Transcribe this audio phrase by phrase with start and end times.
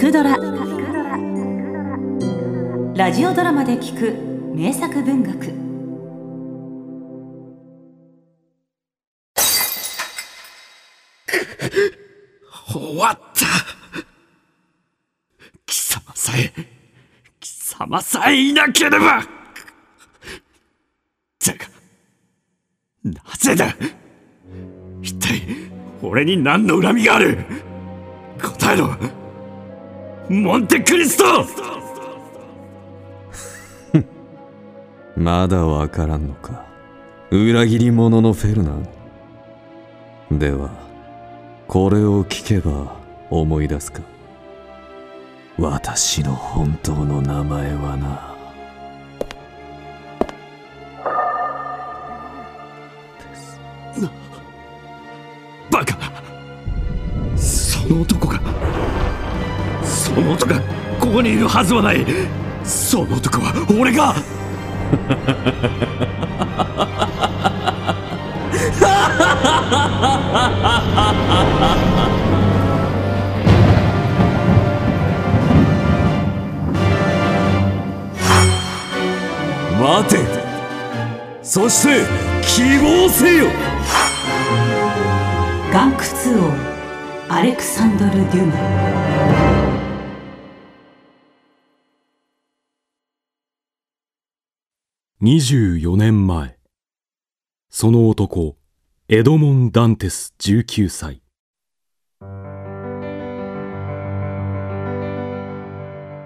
[0.00, 0.34] くドラ」
[2.96, 4.14] ラジオドラマで聞く
[4.56, 5.52] 名作文学。
[12.72, 13.46] 終わった。
[15.66, 16.50] 貴様さえ
[17.40, 19.22] 貴様さえいなければ。
[21.44, 21.66] だが
[23.04, 23.76] なぜだ。
[25.02, 25.42] 一体
[26.00, 27.44] 俺に何の恨みがある。
[28.40, 29.19] 答えろ。
[30.30, 31.44] モンテクリスト！
[35.16, 36.64] まだわからんのか。
[37.32, 38.70] 裏切り者のフェルナ
[40.30, 40.70] ンでは
[41.66, 42.96] これを聞けば
[43.28, 44.02] 思い出すか。
[45.58, 48.29] 私の本当の名前はな。
[61.20, 62.06] こにいるはずはない。
[62.64, 64.14] その男は俺が。
[79.78, 80.18] 待て。
[81.42, 82.06] そして
[82.42, 83.46] 希望せよ。
[85.70, 85.98] 岩窟
[87.28, 89.09] 王アレクサンドル・デュマ
[95.22, 96.56] 24年前。
[97.68, 98.56] その男
[99.06, 101.20] エドモン・ダンテス19歳。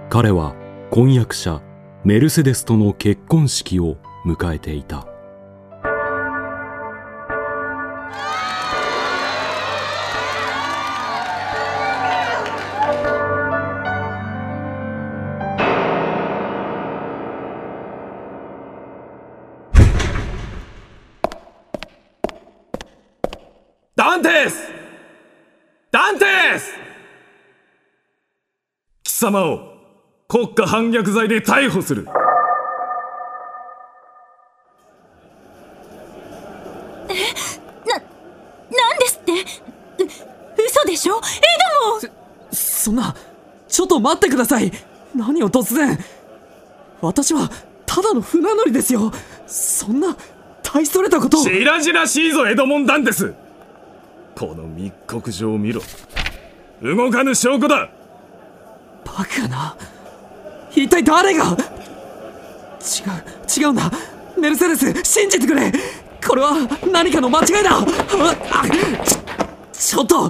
[0.08, 0.54] 彼は
[0.92, 1.60] 婚約者
[2.04, 5.13] メルセデスとの結婚式を迎えていた。
[24.14, 24.70] ダンテス
[25.90, 26.24] ダンテ
[26.56, 26.72] ス
[29.02, 29.74] 貴様を
[30.28, 32.04] 国家反逆罪で逮捕する。
[32.04, 32.14] なん
[38.98, 39.32] ですって？
[39.32, 39.36] う
[40.64, 41.16] 嘘でしょ？
[41.16, 41.18] エ
[42.00, 42.14] ドモ
[42.52, 43.16] そんな
[43.66, 44.70] ちょっと待ってください。
[45.16, 45.98] 何を突然？
[47.00, 47.50] 私は
[47.84, 49.12] ただの船乗りですよ。
[49.48, 50.16] そんな
[50.62, 51.42] 大それたことを。
[51.42, 53.34] しらじらしいぞエドモン・ダンテス
[54.36, 55.80] この密告状を見ろ。
[56.82, 57.88] 動かぬ証拠だ。
[59.04, 59.76] バカな。
[60.72, 61.44] 一体誰が？
[61.44, 61.56] 違う
[63.60, 63.90] 違うんだ。
[64.36, 65.72] メルセデス信じてくれ。
[66.26, 66.54] これは
[66.90, 67.80] 何かの間違いだ。
[69.72, 70.28] ちちょっと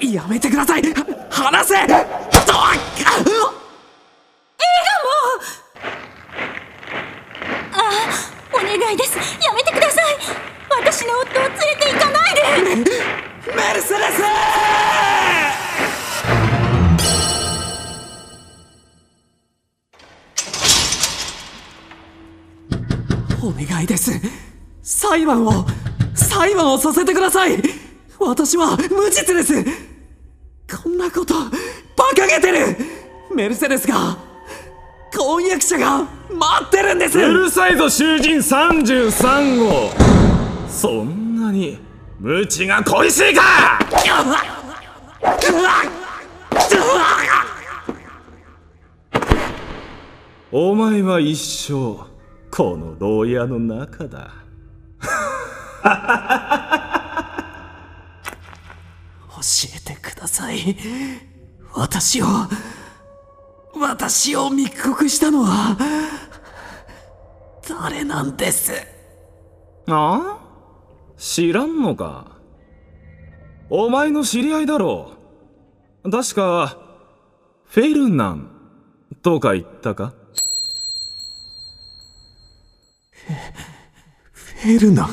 [0.00, 0.82] やめてください。
[1.30, 1.76] 離せ。
[23.80, 24.12] いです。
[24.82, 25.66] 裁判を
[26.14, 27.62] 裁判をさせてください。
[28.18, 29.64] 私は無実です。
[30.82, 31.50] こんなこと馬
[32.16, 32.76] 鹿げてる。
[33.34, 34.16] メルセデスが
[35.16, 35.98] 婚約者が
[36.30, 37.18] 待ってるんです。
[37.18, 39.90] うるさいぞ囚人33号。
[40.68, 41.78] そんなに
[42.18, 43.78] 無知が恋しいか！
[50.52, 51.38] お前は一
[51.70, 52.09] 生
[52.60, 54.34] この牢屋の中だ。
[59.30, 59.40] 教
[59.74, 60.76] えてください。
[61.72, 62.26] 私を
[63.80, 65.74] 私を密告したのは
[67.66, 68.74] 誰なんです？
[69.88, 70.36] あ？
[70.36, 70.38] あ
[71.16, 72.26] 知らんのか？
[73.70, 75.12] お前の知り合いだろ
[76.04, 76.10] う。
[76.10, 76.76] 確か
[77.64, 78.50] フェルナン
[79.22, 80.12] とか言ったか？
[84.60, 85.08] フェルナン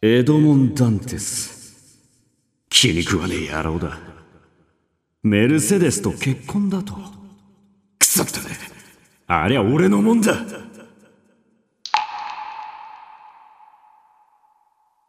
[0.00, 2.00] エドモン・ダンテス。
[2.70, 3.98] 気に食わねえ野郎だ。
[5.22, 6.94] メルセデスと結婚だと。
[7.98, 8.56] くそったね。
[9.26, 10.34] ありゃ俺のもんだ。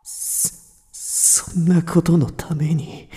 [0.03, 3.07] そんなことのために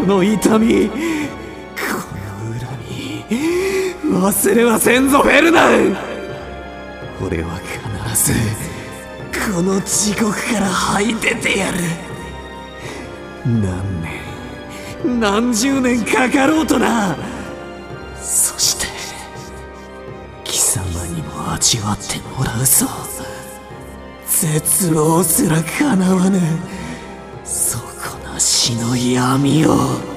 [0.00, 1.02] この痛みこの
[2.58, 3.26] 恨み
[4.16, 5.94] 忘れはせんぞフェルナン
[7.22, 7.58] 俺は
[8.08, 8.32] 必ず
[9.54, 11.78] この地獄から這い出てやる。
[13.44, 14.02] 何
[15.04, 15.20] 年？
[15.20, 17.14] 何十年かかろうとな。
[18.22, 18.86] そして
[20.44, 22.86] 貴様にも味わってもらうぞ。
[24.26, 26.40] 絶望すらかなわぬ。
[28.74, 30.10] なしの闇を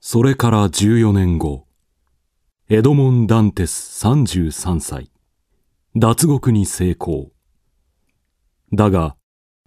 [0.00, 1.66] それから14年後、
[2.70, 5.10] エドモン・ダンテス33歳、
[5.94, 7.32] 脱獄に成功。
[8.72, 9.16] だが、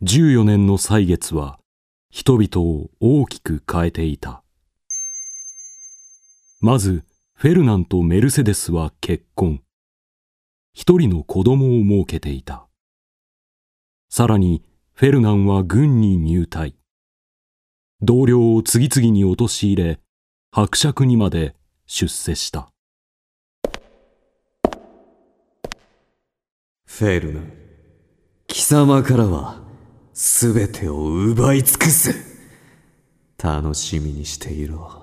[0.01, 1.59] 14年の歳月は
[2.09, 4.43] 人々を大きく変えていた。
[6.61, 9.61] まず、フェルナンとメルセデスは結婚。
[10.73, 12.67] 一人の子供を設けていた。
[14.09, 14.61] さらに、
[14.93, 16.75] フェルナンは軍に入隊。
[18.01, 20.01] 同僚を次々に陥れ、
[20.51, 22.73] 伯爵にまで出世した。
[26.85, 27.53] フェルナン
[28.47, 29.61] 貴様からは
[30.13, 32.13] 全てを奪い尽くす
[33.41, 34.98] 楽しみにしていろ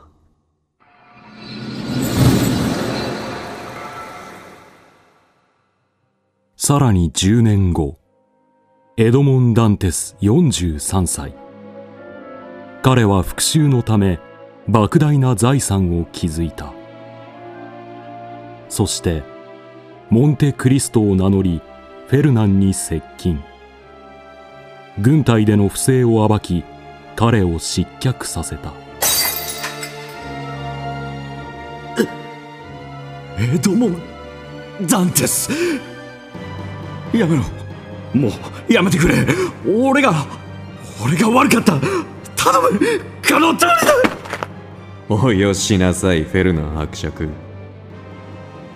[6.68, 7.96] さらに10年後、
[8.96, 11.32] エドモン・ダンテス43歳。
[12.82, 14.18] 彼は復讐のため
[14.68, 16.72] 莫大な財産を築いた。
[18.68, 19.22] そして、
[20.10, 21.62] モンテクリストを名乗り、
[22.08, 23.40] フェルナンに接近。
[25.00, 26.64] 軍隊での不正を暴き、
[27.14, 28.72] 彼を失脚させた。
[33.38, 33.96] エドモン・
[34.88, 35.95] ダンテス？
[37.12, 37.42] やめろ。
[38.14, 39.14] もうやめてくれ。
[39.66, 40.26] 俺が
[41.02, 41.72] 俺が悪かった。
[42.36, 42.70] 頼む。
[43.28, 43.92] この通りだ。
[45.08, 47.28] およしなさいフェルナン伯爵。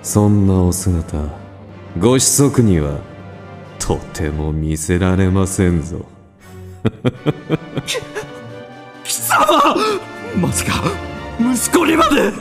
[0.03, 1.19] そんなお姿
[1.99, 2.99] ご子息には
[3.79, 6.07] とても見せられませんぞ。
[9.05, 9.75] 貴様
[10.41, 10.85] まさか
[11.41, 12.33] 息子にまで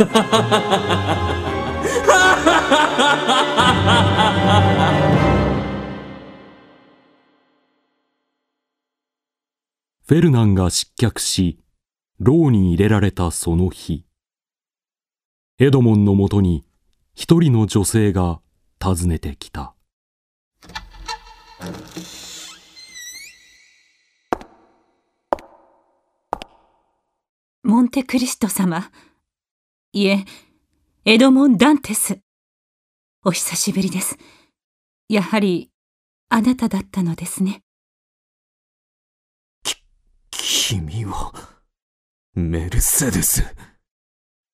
[10.10, 11.60] フェルナンが失脚し、
[12.18, 14.08] 牢に入れられたその日、
[15.60, 16.66] エドモンのもとに
[17.14, 18.42] 一人の女性が
[18.84, 19.76] 訪ねてきた。
[27.62, 28.90] モンテクリスト様。
[29.94, 30.26] いえ、
[31.06, 32.20] エドモン・ダンテス。
[33.24, 34.18] お久しぶりです。
[35.08, 35.70] やはり、
[36.30, 37.62] あなただったのですね。
[40.72, 41.34] 君は
[42.36, 43.44] メルセデス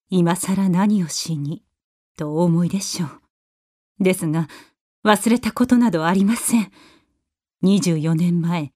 [0.09, 1.61] 今更何をしに、
[2.17, 3.09] とお思いでしょう。
[3.99, 4.47] ですが、
[5.03, 6.71] 忘れたことなどありません。
[7.65, 8.71] 24年前、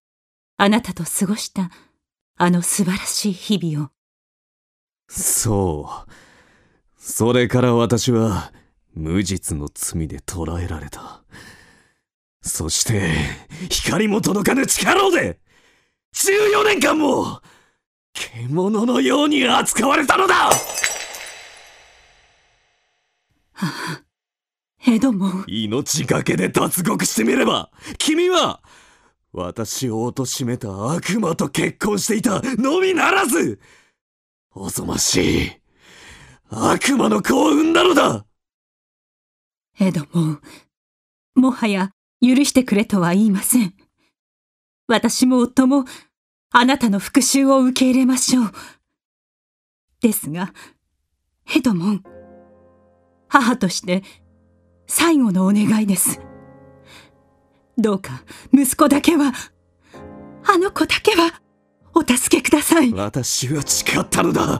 [0.58, 1.72] あなたと過ごした、
[2.36, 3.90] あの素晴らしい日々を。
[5.08, 6.12] そう
[6.98, 8.52] それから私は
[8.94, 11.24] 無実の罪で捕らえられた
[12.42, 13.14] そして
[13.70, 15.40] 光も届かぬ力で
[16.16, 17.42] 14年間も
[18.14, 20.50] 獣のように扱われたのだ！
[24.88, 28.62] エドモン、命がけで脱獄してみれば君は
[29.32, 33.60] 私を貶めた悪魔と結婚していたのみならず
[34.56, 35.52] おぞましい
[36.50, 38.26] 悪魔の子を産んだのだ！
[39.80, 40.42] エドモン、
[41.36, 43.74] もはや許してくれとは言いません。
[44.90, 45.86] 私も夫も
[46.52, 48.52] あなたの復讐を受け入れましょう。
[50.02, 50.52] ですが、
[51.56, 52.04] エドモン、
[53.28, 54.04] 母として
[54.88, 56.20] 最後のお願いです。
[57.78, 59.32] どうか息子だけは、
[60.44, 61.40] あの子だけは
[61.94, 62.92] お助けください。
[62.92, 64.60] 私は誓ったのだ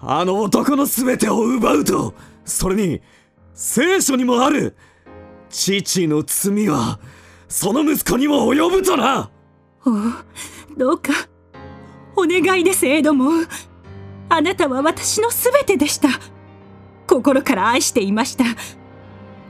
[0.00, 2.14] あの男の全てを奪うと
[2.44, 3.02] それに
[3.52, 4.76] 聖書にもある
[5.50, 6.98] 父の罪は
[7.48, 9.30] その息子にも及ぶとな
[9.84, 10.12] おう
[10.76, 11.12] どうか、
[12.16, 13.46] お願いです、エドモン。
[14.28, 16.08] あなたは私のすべてでした。
[17.06, 18.44] 心から愛していました。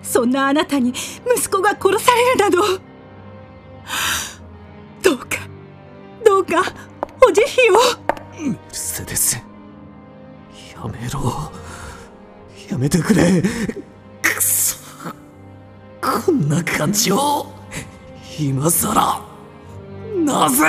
[0.03, 2.63] そんなあなたに息子が殺されるなど。
[5.03, 5.39] どうか、
[6.25, 6.63] どうか、
[7.27, 8.07] お慈悲を。
[8.39, 9.37] メルセデス
[10.75, 11.51] やめろ
[12.71, 13.43] やめてくれ
[14.23, 14.77] くそ
[16.01, 17.56] こんな感じを
[18.39, 19.19] 今さら
[20.15, 20.67] なぜ？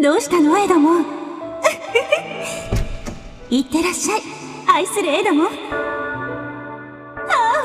[0.00, 0.56] どうしたの？
[0.56, 1.06] エドモン
[3.50, 4.22] いってらっしゃい。
[4.72, 5.54] 愛するエドモンああ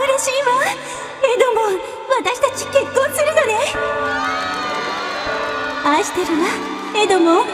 [0.03, 0.63] 嬉しいわ。
[0.65, 1.79] エドモン
[2.23, 4.10] 私たち結婚するのね。
[5.83, 6.47] 愛してるわ。
[6.95, 7.45] エドモン。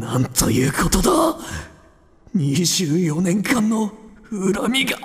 [0.00, 1.10] なんということだ。
[2.34, 3.92] 24年間の
[4.30, 4.98] 恨みが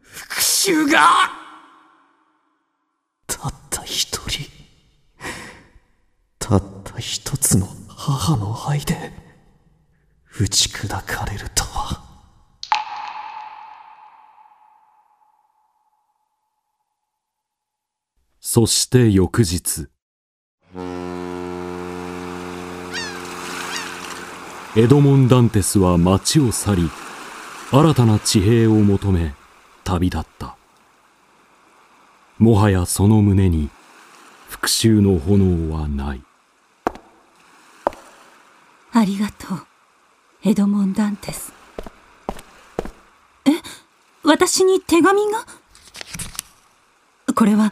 [0.00, 0.36] 復
[0.86, 1.35] 讐が。
[6.98, 9.12] 一つの母の愛で
[10.38, 12.02] 打ち砕かれるとは。
[18.40, 19.88] そして翌日。
[24.76, 26.90] エドモン・ダンテスは町を去り
[27.70, 29.34] 新たな地平を求め
[29.84, 30.56] 旅立った。
[32.38, 33.70] もはやその胸に
[34.48, 36.25] 復讐の炎はない。
[38.98, 39.58] ありがとう。
[40.42, 41.52] エドモン・ダンテス。
[43.44, 43.50] え
[44.24, 45.44] 私に手紙が？
[47.34, 47.70] これは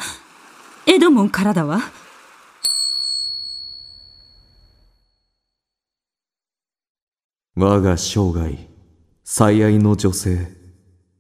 [0.85, 1.81] エドモンからだわ。
[7.57, 8.59] 我が生涯
[9.25, 10.47] 最愛の女性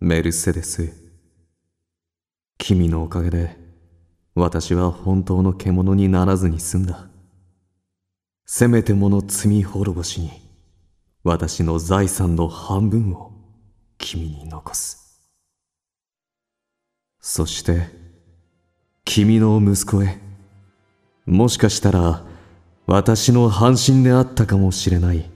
[0.00, 0.92] メルセデス。
[2.58, 3.56] 君のおかげで
[4.34, 7.08] 私は本当の獣にならずに済んだ。
[8.46, 10.30] せめてもの罪滅ぼしに
[11.22, 13.32] 私の財産の半分を
[13.96, 15.30] 君に残す。
[17.20, 17.88] そして
[19.06, 20.18] 君の息子へ
[21.24, 22.22] もしかしたら
[22.86, 25.30] 私の半身であったかもしれない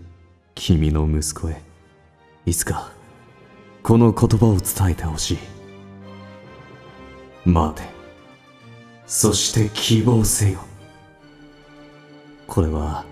[0.54, 1.62] 君の息子へ
[2.44, 2.92] いつか
[3.82, 5.38] この言葉を伝えてほしい。
[7.48, 7.82] 待て。
[9.06, 10.67] そして希望せよ。
[12.58, 13.04] これは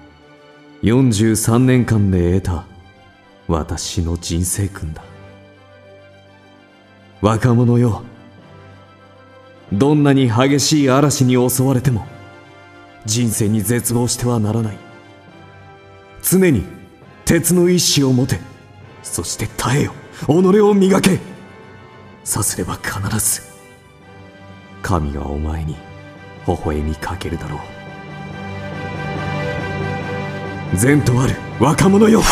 [0.82, 2.64] 43年間で得た
[3.46, 5.04] 私の人生訓だ。
[7.20, 8.02] 若者よ
[9.72, 12.04] どんなに激しい嵐に襲われても
[13.04, 14.78] 人生に絶望してはならない。
[16.24, 16.64] 常に
[17.24, 18.40] 鉄の意志を持て
[19.04, 19.92] そして耐えよ
[20.26, 21.20] 己を磨け。
[22.24, 23.42] さすれば必ず
[24.82, 25.76] 神はお前に
[26.48, 27.75] 微笑みかけるだろう。
[30.74, 32.22] 善とある若者よ。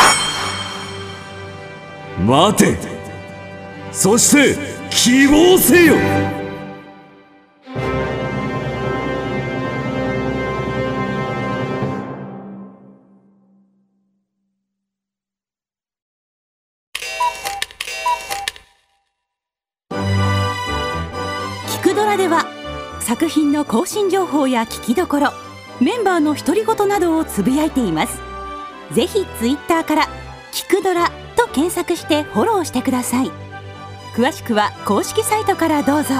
[2.27, 2.77] 待て。
[3.93, 4.59] そして
[4.91, 5.95] 希望せよ。
[21.69, 22.45] キクドラでは
[23.01, 25.44] 作品の更新情報や聞きどころ
[25.85, 28.19] メンバーの独り言などをつぶやいています。
[28.93, 30.09] ぜひツイッターから
[30.51, 33.31] 「キクドラ」と検索してフォローしてください。
[34.17, 36.15] 詳しくは公式サイトからどうぞ。